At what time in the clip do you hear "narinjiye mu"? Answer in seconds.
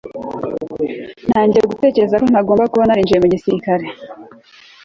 2.87-3.27